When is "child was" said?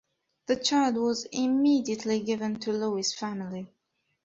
0.55-1.25